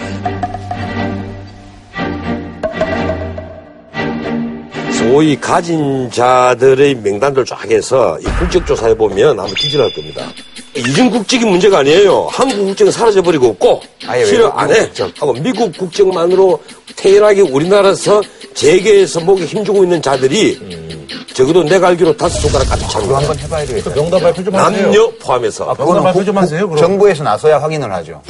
소위 4.97 5.39
가진 5.39 6.09
자들의 6.11 6.95
명단들 6.95 7.45
쫙 7.45 7.69
해서 7.69 8.17
이 8.19 8.25
국적 8.39 8.65
조사해 8.65 8.95
보면 8.95 9.39
아마 9.39 9.47
기절할 9.55 9.93
겁니다. 9.93 10.27
이중 10.75 11.09
국적이 11.09 11.45
문제가 11.45 11.79
아니에요. 11.79 12.27
한국 12.31 12.57
국적은 12.65 12.91
사라져버리고 12.91 13.47
없고 13.47 13.81
실현 14.25 14.51
안 14.55 14.71
해. 14.71 14.85
국적. 14.87 15.11
하고 15.21 15.33
미국 15.33 15.75
국적만으로 15.77 16.61
태연하게 16.95 17.41
우리나라에서 17.41 18.21
재계에서 18.53 19.19
목에 19.21 19.45
힘주고 19.45 19.83
있는 19.83 20.01
자들이 20.01 21.07
적어도 21.33 21.63
내가 21.63 21.89
알기로 21.89 22.17
다섯 22.17 22.39
손가락 22.39 22.67
까지 22.69 22.85
거야. 23.07 23.17
한번 23.17 23.37
해봐야 23.37 23.65
되겠다. 23.65 23.93
명단 23.93 24.19
발표 24.19 24.43
좀 24.43 24.55
하세요. 24.55 24.81
남녀 24.81 25.11
포함해서. 25.21 25.75
명단 25.77 26.03
발표 26.03 26.23
좀 26.25 26.37
하세요. 26.37 26.67
그럼. 26.67 26.77
정부에서 26.81 27.23
나서야 27.23 27.61
확인을 27.61 27.91
하죠. 27.93 28.21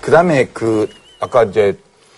그 0.00 0.10
다음에 0.10 0.48
그, 0.52 0.88
아까 1.20 1.42
이제 1.44 1.76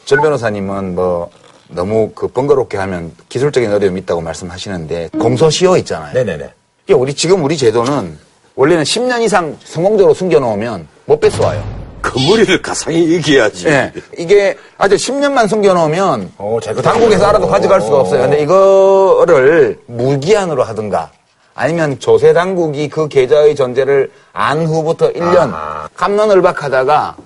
전 0.08 0.22
변호사님은 0.22 0.94
뭐 0.94 1.28
너무 1.68 2.12
그 2.14 2.28
번거롭게 2.28 2.78
하면 2.78 3.12
기술적인 3.28 3.70
어려움이 3.70 4.00
있다고 4.00 4.22
말씀하시는데 4.22 5.10
공소시효 5.20 5.76
있잖아요. 5.78 6.14
네네네. 6.14 6.50
이게 6.86 6.94
우리 6.94 7.12
지금 7.12 7.44
우리 7.44 7.58
제도는 7.58 8.16
원래는 8.54 8.84
10년 8.84 9.20
이상 9.20 9.54
성공적으로 9.62 10.14
숨겨놓으면 10.14 10.88
못 11.04 11.20
뺏어와요. 11.20 11.62
그 12.00 12.18
머리를 12.20 12.62
가상히 12.62 13.12
얘기해야지. 13.12 13.68
예. 13.68 13.92
이게 14.16 14.56
아주 14.78 14.96
10년만 14.96 15.46
숨겨놓으면 15.46 16.32
어, 16.38 16.58
잘 16.62 16.74
당국에서 16.76 17.26
알아도 17.26 17.46
가져갈 17.46 17.82
수가 17.82 18.00
없어요. 18.00 18.22
근데 18.22 18.40
이거를 18.40 19.78
무기한으로 19.84 20.62
하든가 20.62 21.10
아니면 21.54 21.98
조세 21.98 22.32
당국이 22.32 22.88
그 22.88 23.08
계좌의 23.08 23.54
전제를 23.54 24.10
안 24.32 24.64
후부터 24.64 25.12
1년 25.12 25.52
감론을박하다가 25.94 27.16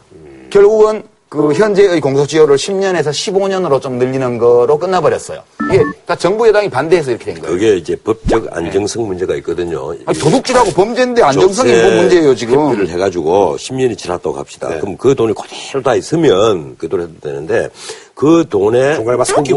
결국은 0.51 1.12
그 1.33 1.51
현재의 1.55 1.99
공소시효를 1.99 2.57
10년에서 2.57 3.09
15년으로 3.09 3.81
좀 3.81 3.97
늘리는 3.99 4.37
거로 4.37 4.79
끝나버렸어요. 4.79 5.41
이게 5.65 5.79
그러니까 5.79 6.15
정부 6.15 6.47
여당이 6.47 6.69
반대해서 6.69 7.11
이렇게 7.11 7.33
된 7.33 7.41
거예요. 7.41 7.55
그게 7.55 7.79
이제 7.79 7.97
법적 7.97 8.55
안정성 8.55 9.07
문제가 9.07 9.35
있거든요. 9.37 9.97
아니, 10.05 10.19
도둑질하고 10.19 10.73
범죄인데 10.73 11.23
안정성이 11.23 11.73
뭐 11.73 11.91
문제예요 11.91 12.35
지금. 12.35 12.73
회피를 12.73 12.91
해가지고 12.91 13.57
10년이 13.59 13.97
지났다고 13.97 14.37
합시다. 14.37 14.79
그럼 14.79 14.99
그 14.99 15.15
돈이 15.15 15.33
그대로 15.33 15.83
다 15.83 15.95
있으면 15.95 16.77
그 16.77 16.87
돈을 16.87 17.05
해도 17.05 17.15
되는데 17.23 17.71
그 18.23 18.45
돈에 18.49 18.99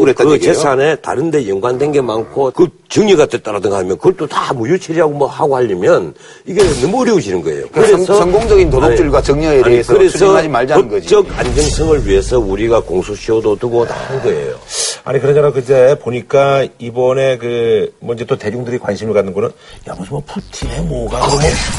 그랬다는 0.00 0.30
그 0.30 0.34
얘기예요? 0.34 0.54
재산에 0.54 0.96
다른데 0.96 1.48
연관된 1.48 1.92
게 1.92 2.00
많고 2.00 2.50
그 2.50 2.66
정리가 2.88 3.26
됐다라든가 3.26 3.76
하면 3.78 3.96
그걸 3.96 4.16
또다 4.16 4.54
무효 4.54 4.76
처리하고 4.76 5.12
뭐 5.12 5.28
하고 5.28 5.54
하려면 5.54 6.12
이게 6.46 6.64
너무 6.80 7.02
어려워지는 7.02 7.42
거예요. 7.42 7.66
그러니까 7.70 7.98
성- 7.98 8.18
성공적인 8.18 8.68
도둑질과 8.68 9.22
정리에 9.22 9.62
대해서 9.62 9.92
그래서 9.94 10.12
추진하지 10.18 10.48
말자는 10.48 10.88
거지. 10.88 11.14
법적 11.14 11.38
안정성을 11.38 12.06
위해서 12.08 12.40
우리가 12.40 12.80
공소시효도 12.80 13.54
두고 13.60 13.86
다 13.86 13.94
한 14.08 14.20
거예요. 14.24 14.56
아니 15.04 15.20
그러잖아 15.20 15.52
그제 15.52 15.96
보니까 16.02 16.66
이번에 16.80 17.38
그 17.38 17.92
먼저 18.00 18.24
또 18.24 18.36
대중들이 18.36 18.78
관심을 18.78 19.14
갖는 19.14 19.32
거는 19.32 19.48
야 19.88 19.94
무슨 19.96 20.10
뭐 20.14 20.22
푸틴에 20.26 20.80
뭐가 20.80 21.18
뭐, 21.28 21.38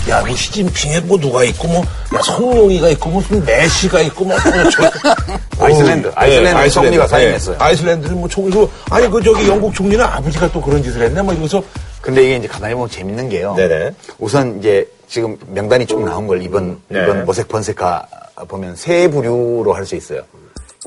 야뭐 0.10 0.34
시진핑에 0.34 1.02
뭐 1.02 1.18
누가 1.20 1.44
있고 1.44 1.68
뭐야 1.68 1.84
성룡이가 2.24 2.88
있고 2.92 3.10
무슨 3.10 3.44
메시가 3.44 4.00
있고 4.04 4.24
뭐또 4.24 4.70
저- 4.72 5.64
아이슬란드, 5.66 6.08
어, 6.08 6.12
아이슬란드 6.16 6.58
예, 6.80 6.84
총리가 6.84 7.08
사임했어요. 7.08 7.58
예. 7.60 7.64
아이슬란드는 7.64 8.18
뭐 8.20 8.28
총리고 8.30 8.70
아니 8.90 9.10
그 9.10 9.22
저기 9.22 9.48
영국 9.48 9.74
총리는 9.74 10.04
아버지가 10.04 10.52
또 10.52 10.62
그런 10.62 10.82
짓을 10.84 11.02
했네 11.02 11.22
뭐 11.22 11.34
이러면서 11.34 11.64
근데 12.02 12.24
이게 12.24 12.36
이제 12.38 12.48
가만히 12.48 12.74
보면 12.74 12.90
재밌는 12.90 13.30
게요. 13.30 13.54
네네. 13.56 13.92
우선 14.20 14.60
이제 14.60 14.88
지금 15.08 15.38
명단이 15.48 15.86
쭉 15.86 16.04
나온 16.04 16.28
걸 16.28 16.42
이번 16.42 16.80
네. 16.88 17.04
이번 17.04 17.26
모색 17.26 17.48
번세카 17.48 18.06
보면 18.48 18.76
세 18.76 19.08
부류로 19.10 19.74
할 19.74 19.86
수 19.86 19.96
있어요. 19.96 20.22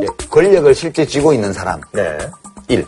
예, 0.02 0.06
권력을 0.30 0.72
실제 0.74 1.04
쥐고 1.04 1.32
있는 1.32 1.52
사람 1.52 1.80
네. 1.92 2.16
1. 2.68 2.86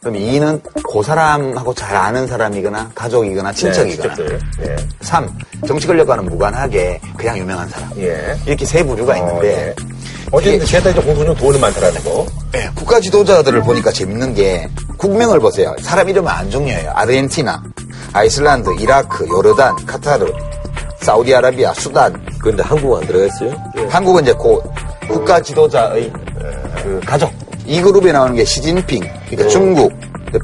그럼 0.00 0.14
2는 0.14 0.60
그 0.90 1.02
사람하고 1.02 1.74
잘 1.74 1.96
아는 1.96 2.26
사람이거나 2.26 2.92
가족이거나 2.94 3.52
친척이거나. 3.52 4.14
친척들. 4.14 4.40
네. 4.60 4.76
3. 5.00 5.28
정치 5.66 5.86
권력과는 5.88 6.24
무관하게 6.26 7.00
그냥 7.16 7.36
유명한 7.36 7.68
사람. 7.68 7.90
예. 7.98 8.36
이렇게 8.46 8.64
세 8.64 8.82
부류가 8.84 9.16
있는데 9.18 9.74
어쨌든 10.30 10.66
셋다 10.66 10.90
이제 10.90 11.00
공소는 11.00 11.34
돈이 11.34 11.58
많다라는 11.58 12.04
거. 12.04 12.26
예, 12.54 12.70
국가 12.74 13.00
지도자들을 13.00 13.62
보니까 13.62 13.90
재밌는 13.90 14.34
게 14.34 14.68
국명을 14.96 15.40
보세요. 15.40 15.74
사람 15.80 16.08
이름은 16.08 16.30
안 16.30 16.50
중요해요. 16.50 16.90
아르헨티나, 16.94 17.62
아이슬란드, 18.12 18.70
이라크, 18.80 19.26
요르단, 19.28 19.76
카타르, 19.86 20.32
사우디아라비아, 21.00 21.74
수단. 21.74 22.26
근데 22.40 22.62
한국은 22.62 23.02
안 23.02 23.06
들어갔어요? 23.06 23.54
한국은 23.88 24.22
이제 24.22 24.32
고 24.32 24.62
국가 25.08 25.40
지도자의 25.40 26.12
그 26.82 27.00
가족. 27.04 27.32
이 27.64 27.80
그룹에 27.82 28.12
나오는 28.12 28.34
게 28.34 28.44
시진핑, 28.44 29.02
그러니까 29.28 29.48
중국, 29.48 29.92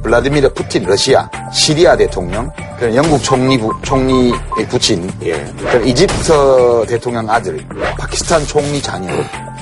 블라디미르 0.03 0.53
푸틴, 0.53 0.85
러시아, 0.85 1.29
시리아 1.53 1.97
대통령, 1.97 2.51
영국 2.93 3.23
총리 3.23 3.57
부, 3.59 3.73
총리의 3.83 4.69
부친, 4.69 5.09
그리고 5.21 5.85
이집트 5.85 6.87
대통령 6.89 7.29
아들, 7.31 7.65
파키스탄 7.99 8.45
총리 8.47 8.83
자녀. 8.83 9.13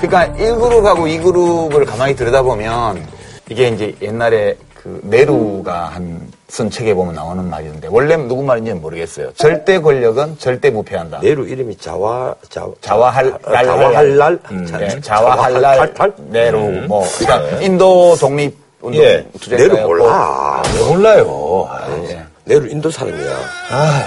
그러니까 0.00 0.35
1그룹하고 0.38 1.00
2그룹을 1.21 1.87
가만히 1.87 2.17
들여다보면 2.17 3.07
이게 3.50 3.69
이제 3.69 3.95
옛날에 4.00 4.57
그 4.75 5.00
네루가 5.05 5.88
한 5.95 6.31
쓴 6.52 6.69
책에 6.69 6.93
보면 6.93 7.14
나오는 7.14 7.49
말인데 7.49 7.88
원래 7.91 8.14
누구 8.14 8.43
말인지는 8.43 8.83
모르겠어요. 8.83 9.33
절대 9.37 9.79
권력은 9.81 10.37
절대 10.38 10.71
부패한다. 10.71 11.21
내루 11.23 11.49
이름이 11.49 11.79
자와, 11.79 12.35
자, 12.50 12.67
자와할 12.83 13.33
날 13.43 13.64
자와할날? 13.64 14.38
자- 14.71 14.76
네, 14.79 15.00
자와할랄 15.00 15.95
탈? 15.95 16.12
네루 16.29 16.59
뭐 16.88 17.07
그러니까 17.19 17.59
인도 17.62 18.14
독립 18.21 18.55
운동 18.83 19.00
예, 19.02 19.26
내루 19.49 19.79
몰라. 19.81 20.62
몰라요. 20.87 21.71
예. 22.11 22.22
내루 22.44 22.66
인도 22.68 22.90
사람이야. 22.90 23.37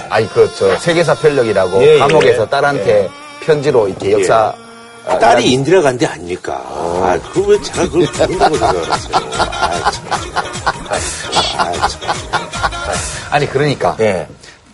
아 0.10 0.20
니 0.20 0.28
그 0.30 0.50
저 0.58 0.76
세계사 0.78 1.16
편력이라고 1.16 1.82
예, 1.84 1.96
예. 1.96 2.00
감옥에서 2.00 2.46
딸한테 2.48 3.10
편지로 3.42 3.88
이렇게 3.88 4.12
역사 4.12 4.54
아, 5.08 5.20
딸이 5.20 5.52
인디라 5.52 5.82
간디 5.82 6.06
아닙니까? 6.06 6.62
아, 6.68 7.20
그걸 7.32 7.56
왜 7.56 7.62
제가 7.62 7.84
그걸 7.84 8.06
죽는다고 8.08 8.56
생각했어요. 8.58 9.16
아, 9.16 9.92
참. 9.92 10.06
아, 11.58 11.88
참. 11.88 12.02
아니 13.32 13.48
그러니까 13.48 13.96
예. 14.00 14.28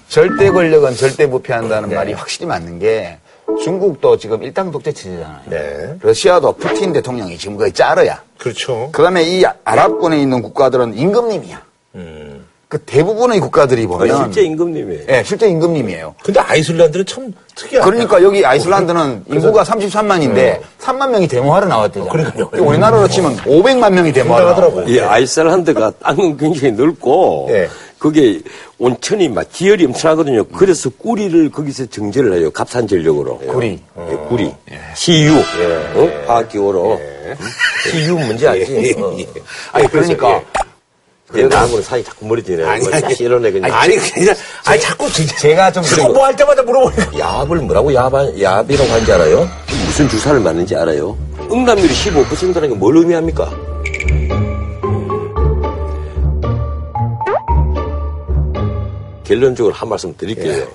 절대 0.08 0.50
권력은 0.50 0.96
절대 0.96 1.28
부패한다는 1.30 1.94
말이 1.94 2.14
확실히 2.14 2.46
맞는 2.48 2.80
게 2.80 3.18
중국도 3.64 4.18
지금 4.18 4.42
일당 4.44 4.72
독재 4.72 4.92
체제잖아요. 4.94 5.42
네. 5.46 5.96
러시아도 6.02 6.54
푸틴 6.54 6.94
대통령이 6.94 7.38
지금 7.38 7.58
거의 7.58 7.72
짜르야. 7.74 8.22
그렇죠. 8.38 8.90
그다음에 8.92 9.24
이 9.24 9.44
아랍권에 9.66 10.18
있는 10.20 10.42
국가들은 10.42 10.98
임금님이야. 10.98 11.62
그 12.72 12.78
대부분의 12.78 13.42
국가들이 13.42 13.86
보면 13.86 14.24
실제 14.32 14.44
임금님이에요. 14.44 15.02
예, 15.10 15.24
실제 15.26 15.46
임금님이에요. 15.50 16.16
근데 16.24 16.40
아이슬란드는 16.40 17.06
참 17.06 17.34
특이하다. 17.54 17.86
그러니까 17.86 18.24
여기 18.24 18.46
아이슬란드는 18.46 19.26
인구가 19.28 19.64
33만인데 19.64 20.62
3만 20.80 21.10
명이 21.10 21.28
데모하러 21.28 21.68
나왔대요. 21.68 22.06
그러니까요. 22.06 22.50
우리나라로 22.54 23.10
치면 23.10 23.36
500만 23.40 23.92
명이 23.92 24.14
데모하러 24.14 24.52
하더라고요. 24.52 24.86
나왔고. 24.86 24.90
이 24.90 25.02
아이슬란드가 25.02 25.92
땅은 26.02 26.38
굉장히 26.38 26.72
넓고 26.72 27.50
예. 27.52 27.68
그게 28.00 28.40
온천이 28.80 29.28
막 29.28 29.48
기혈이 29.52 29.88
엄청나거든요. 29.88 30.46
그래서 30.46 30.90
꾸리를 30.98 31.52
거기서 31.52 31.88
정제를 31.88 32.36
해요. 32.40 32.52
값산 32.52 32.88
전력으로. 32.88 33.38
구리. 33.40 33.82
예, 34.10 34.16
구리. 34.30 34.56
CU. 34.96 35.34
어? 35.96 36.10
화학기호로. 36.26 37.02
CU 37.92 38.18
문제 38.18 38.48
알지? 38.48 38.96
어. 38.98 39.14
아니 39.74 39.88
그러니까 39.90 40.42
근데 41.32 41.48
나하고는 41.56 41.82
사이 41.84 42.04
자꾸 42.04 42.26
머리 42.26 42.44
지네. 42.44 42.64
아니, 42.64 42.86
아니. 42.94 43.16
이러네 43.16 43.52
그냥. 43.52 43.72
아니, 43.74 43.96
그냥, 43.96 44.36
아니, 44.66 44.82
자꾸 44.82 45.10
진짜. 45.12 45.36
제가 45.38 45.72
좀 45.72 45.84
그리고 45.90 46.10
뭐할 46.14 46.36
때마다 46.36 46.62
물어보니까. 46.64 47.18
야합을 47.18 47.58
뭐라고 47.60 47.94
야합, 47.94 48.14
야합이라고 48.42 48.92
하는지 48.92 49.12
알아요? 49.14 49.50
무슨 49.86 50.10
주사를 50.10 50.40
맞는지 50.40 50.76
알아요? 50.76 51.18
응답률이 51.52 51.94
15%라는 51.94 52.70
게 52.70 52.76
뭘 52.76 52.98
의미합니까? 52.98 53.50
결론적으로 59.24 59.74
한 59.74 59.90
말씀 59.90 60.16
드릴게요. 60.16 60.68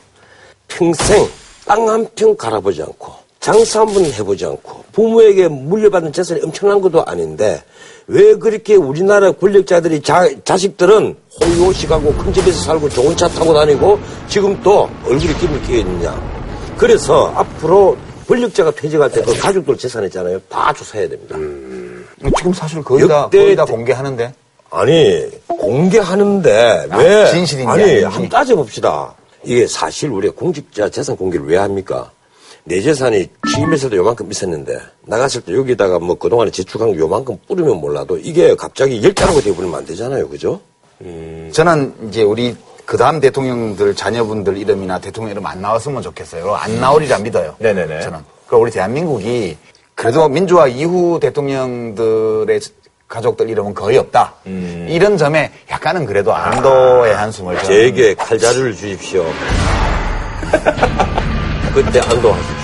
평생 0.68 1.28
땅 1.66 1.88
한 1.88 2.06
평 2.14 2.36
갈아보지 2.36 2.82
않고 2.82 3.12
장사 3.40 3.80
한 3.80 3.86
번 3.88 4.04
해보지 4.04 4.44
않고 4.46 4.84
부모에게 5.00 5.48
물려받은 5.48 6.10
재산이 6.10 6.40
엄청난 6.42 6.80
것도 6.80 7.04
아닌데 7.04 7.62
왜 8.06 8.34
그렇게 8.36 8.76
우리나라 8.76 9.30
권력자들이 9.30 10.00
자, 10.00 10.26
자식들은 10.42 11.14
호의호식하고 11.38 12.14
큰 12.14 12.32
집에서 12.32 12.62
살고 12.64 12.88
좋은 12.88 13.14
차 13.14 13.28
타고 13.28 13.52
다니고 13.52 13.98
지금 14.26 14.58
또 14.62 14.88
얼굴에 15.04 15.34
김을 15.34 15.62
끼어 15.64 15.76
있느냐. 15.80 16.18
그래서 16.78 17.30
앞으로 17.36 17.98
권력자가 18.26 18.70
퇴직할 18.70 19.10
때 19.12 19.20
그 19.22 19.36
가족들 19.38 19.76
재산 19.76 20.02
있잖아요. 20.04 20.40
다 20.48 20.72
조사해야 20.72 21.08
됩니다. 21.10 21.36
지금 22.38 22.54
사실 22.54 22.82
거의 22.82 23.06
다 23.06 23.24
역대 23.24 23.38
거의 23.38 23.54
다 23.56 23.66
때- 23.66 23.72
공개하는데 23.72 24.34
아니 24.70 25.24
공개하는데 25.46 26.86
아, 26.90 26.96
왜 26.96 27.26
진실인지 27.32 27.70
아니 27.70 27.82
아닌지. 27.82 28.04
한번 28.04 28.28
따져봅시다. 28.30 29.14
이게 29.44 29.66
사실 29.66 30.08
우리가 30.10 30.34
공직자 30.34 30.88
재산 30.88 31.16
공개를 31.18 31.46
왜 31.46 31.58
합니까? 31.58 32.10
내 32.68 32.80
재산이 32.80 33.28
취임에서도 33.48 33.96
요만큼 33.96 34.28
있었는데 34.30 34.76
나갔을 35.04 35.40
때 35.42 35.54
여기다가 35.54 36.00
뭐 36.00 36.16
그동안에 36.16 36.50
저축한 36.50 36.88
거 36.90 36.96
요만큼 36.96 37.38
뿌리면 37.46 37.76
몰라도 37.80 38.18
이게 38.18 38.56
갑자기 38.56 39.00
열자로가 39.02 39.40
돼버리면 39.40 39.78
안 39.78 39.86
되잖아요. 39.86 40.28
그죠? 40.28 40.60
저는 41.52 41.94
이제 42.08 42.22
우리 42.24 42.56
그 42.84 42.96
다음 42.96 43.20
대통령들 43.20 43.94
자녀분들 43.94 44.56
이름이나 44.56 44.98
대통령 44.98 45.30
이름 45.30 45.46
안 45.46 45.60
나왔으면 45.60 46.02
좋겠어요. 46.02 46.54
안 46.54 46.80
나오리라 46.80 47.18
믿어요. 47.18 47.54
네네네. 47.58 48.00
저는. 48.00 48.18
그 48.48 48.56
우리 48.56 48.72
대한민국이 48.72 49.56
그래도 49.94 50.28
민주화 50.28 50.66
이후 50.66 51.20
대통령들의 51.20 52.60
가족들 53.06 53.48
이름은 53.48 53.74
거의 53.74 53.96
없다. 53.98 54.34
이런 54.44 55.16
점에 55.16 55.52
약간은 55.70 56.04
그래도 56.06 56.34
안도의 56.34 57.14
한숨을 57.14 57.54
저는 57.58 57.68
제게 57.68 58.14
칼자루를 58.14 58.74
주십시오. 58.74 59.24
그때 61.74 62.00
안도하십시오. 62.00 62.55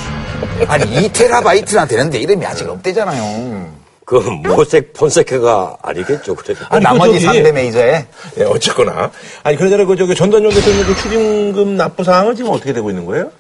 아니 0.68 0.85
2테라바이트나 1.09 1.88
되는데 1.88 2.18
이름이 2.18 2.44
아직 2.46 2.68
없대잖아요. 2.68 3.70
그 4.05 4.16
모색 4.16 4.92
폰세카가 4.94 5.77
아니겠죠. 5.81 6.35
그래도. 6.35 6.64
아니, 6.68 6.83
나머지 6.83 7.12
그 7.14 7.20
저기- 7.20 7.38
3대 7.42 7.53
메이저에 7.53 8.07
예, 8.38 8.42
어쨌거나. 8.44 9.11
아니, 9.42 9.57
그러잖아요. 9.57 9.87
그, 9.87 9.96
저기, 9.96 10.14
전단용 10.14 10.51
대통령 10.53 10.87
그 10.87 10.96
추징금 10.96 11.77
납부 11.77 12.03
사항은 12.03 12.35
지금 12.35 12.51
어떻게 12.51 12.72
되고 12.72 12.90
있는 12.90 13.07
거예요? 13.07 13.31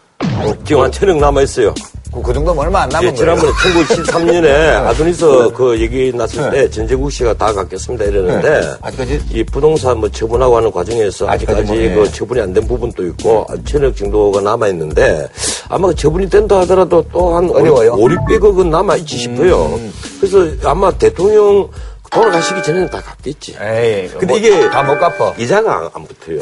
지금 0.64 0.82
한 0.82 0.92
천억 0.92 1.18
남아있어요. 1.18 1.74
그, 2.12 2.20
그 2.22 2.32
정도면 2.32 2.64
얼마 2.64 2.82
안 2.82 2.88
남은 2.90 3.08
예, 3.08 3.12
거예요. 3.12 3.36
지난번에 3.36 3.52
1973년에 3.52 4.46
아도니스 4.86 5.50
그 5.54 5.80
얘기 5.80 6.12
났을 6.14 6.50
때 6.50 6.68
전재국 6.70 7.10
씨가 7.10 7.34
다 7.34 7.52
갖겠습니다 7.52 8.04
이랬는데 8.04 8.60
네. 8.60 8.72
아직까지? 8.82 9.20
이 9.30 9.44
부동산 9.44 9.98
뭐 9.98 10.08
처분하고 10.10 10.56
하는 10.56 10.70
과정에서 10.70 11.28
아직까지 11.28 11.60
아직까지 11.62 11.72
뭐, 11.72 11.76
예. 11.82 11.94
그 11.94 12.12
처분이 12.12 12.40
안 12.40 12.52
된 12.52 12.66
부분도 12.68 13.06
있고 13.08 13.46
천억 13.64 13.96
정도가 13.96 14.40
남아 14.42 14.68
있는데 14.68 15.26
아마 15.68 15.88
그 15.88 15.94
처분이 15.94 16.28
된다 16.28 16.60
하더라도 16.60 17.02
또 17.10 17.34
한 17.34 17.48
어려워요. 17.48 17.92
5, 17.94 17.96
600억은 18.08 18.66
남아 18.68 18.96
있지 18.96 19.16
싶어요. 19.16 19.64
음. 19.76 19.92
그래서 20.20 20.46
아마 20.68 20.90
대통령 20.92 21.66
돌아가시기 22.10 22.62
전에는 22.62 22.90
다 22.90 23.00
갚겠지. 23.00 23.56
에이, 23.58 24.08
근데 24.10 24.26
뭐, 24.26 24.36
이게 24.36 24.68
다 24.68 24.82
못 24.82 24.98
갚아. 24.98 25.32
이자가 25.38 25.78
안, 25.78 25.88
안 25.94 26.04
붙어요. 26.06 26.40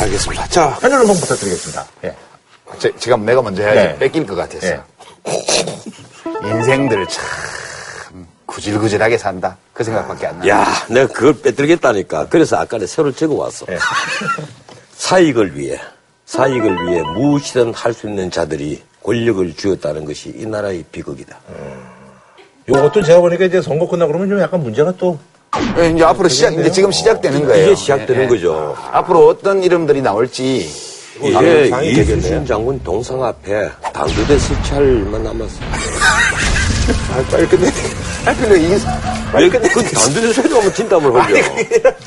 알겠습니다. 0.00 0.46
자, 0.48 0.68
한줄 0.80 1.00
한번 1.00 1.14
부탁드리겠습니다. 1.16 1.84
예. 2.04 2.14
제, 2.78 2.90
지금 2.98 3.26
내가 3.26 3.42
먼저 3.42 3.62
해야지 3.62 3.78
네. 3.78 3.98
뺏길 3.98 4.26
것 4.26 4.34
같았어. 4.34 4.66
예. 4.68 4.80
인생들 6.44 7.06
참 7.08 8.26
구질구질하게 8.46 9.16
산다. 9.18 9.56
그 9.72 9.82
생각밖에 9.84 10.26
안 10.26 10.38
나. 10.40 10.48
야, 10.48 10.66
내가 10.88 11.06
그걸 11.12 11.40
빼들겠다니까. 11.40 12.28
그래서 12.28 12.56
아까는 12.56 12.86
새로 12.86 13.10
적어 13.12 13.34
왔어. 13.34 13.64
예. 13.70 13.78
사익을 14.96 15.56
위해, 15.56 15.78
사익을 16.26 16.86
위해 16.86 17.02
무엇이든 17.02 17.72
할 17.74 17.94
수 17.94 18.06
있는 18.08 18.30
자들이 18.30 18.82
권력을 19.02 19.56
쥐었다는 19.56 20.04
것이 20.04 20.34
이 20.36 20.46
나라의 20.46 20.84
비극이다. 20.92 21.36
요것도 22.68 23.02
제가 23.02 23.20
보니까 23.20 23.44
이제 23.46 23.60
선거 23.62 23.88
끝나고 23.88 24.12
그러면 24.12 24.28
좀 24.28 24.40
약간 24.40 24.62
문제가 24.62 24.92
또. 24.96 25.18
예, 25.78 25.90
이제 25.90 26.02
앞으로 26.04 26.28
시작, 26.28 26.54
이제 26.54 26.70
지금 26.70 26.90
시작되는 26.92 27.44
거예요. 27.46 27.64
이제 27.72 27.74
시작되는 27.74 28.20
예, 28.20 28.24
예. 28.24 28.28
거죠. 28.28 28.76
앞으로 28.92 29.26
어떤 29.28 29.62
이름들이 29.62 30.00
나올지. 30.02 30.70
이제 31.28 31.68
상이 31.70 31.88
이수신 31.90 32.20
되겠네요. 32.20 32.44
장군 32.46 32.80
동상 32.82 33.22
앞에 33.22 33.68
당도대 33.92 34.38
설치할만 34.38 35.22
남았어. 35.22 35.56
아, 37.12 37.22
빨리 37.30 37.46
끝내. 37.46 37.68
아, 38.24 38.34
근데 38.34 38.60
이, 38.60 38.70
왜, 39.34 39.48
그 39.48 39.60
당도대 39.60 40.32
설치하면 40.32 40.74
진담을 40.74 41.14
하죠. 41.22 41.34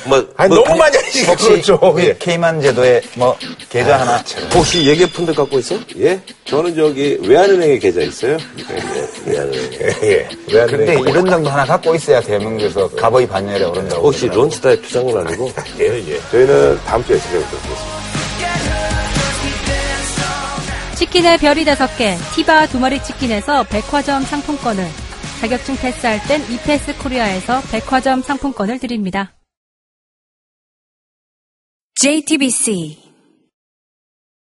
뭐, 0.05 0.25
아니, 0.37 0.53
뭐, 0.53 0.63
너무 0.63 0.77
많이 0.77 0.97
하시니까 0.97 1.31
혹시 1.31 1.49
그렇죠. 1.49 1.95
예. 1.99 2.15
K만 2.19 2.61
제도에 2.61 3.01
뭐 3.15 3.35
계좌 3.69 3.99
하나. 3.99 4.23
혹시 4.53 4.85
예계 4.85 5.09
펀드 5.09 5.33
갖고 5.33 5.59
있어? 5.59 5.75
예? 5.99 6.19
저는 6.45 6.75
저기 6.75 7.17
외환은행에 7.21 7.79
계좌 7.79 8.01
있어요. 8.01 8.37
미안해. 9.25 9.51
예. 10.03 10.29
왜안 10.51 10.67
근데 10.67 10.85
되는 10.85 10.99
거예요? 11.01 11.09
이런 11.09 11.25
정도 11.25 11.49
하나 11.49 11.65
갖고 11.65 11.95
있어야 11.95 12.21
대한민국에서 12.21 12.87
갑의 12.89 13.27
반열에 13.27 13.63
오른다고. 13.63 14.07
혹시 14.07 14.29
투자한 14.81 15.11
건 15.11 15.27
아니고? 15.27 15.51
예, 15.79 15.85
예. 16.07 16.19
저희는 16.31 16.79
다음 16.85 17.03
주에 17.05 17.17
찾아뵙겠습니다. 17.17 17.94
치킨의 20.95 21.39
별이 21.39 21.65
다섯 21.65 21.87
개 21.97 22.15
티바 22.35 22.67
두 22.67 22.79
마리 22.79 23.03
치킨에서 23.03 23.63
백화점 23.65 24.23
상품권을, 24.23 24.87
자격증 25.41 25.75
패스할 25.75 26.25
땐 26.27 26.41
이패스 26.49 26.97
코리아에서 26.97 27.61
백화점 27.69 28.21
상품권을 28.21 28.79
드립니다. 28.79 29.33
JTBC 31.95 33.04